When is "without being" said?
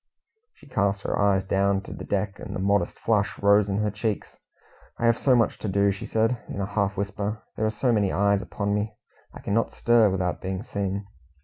10.09-10.63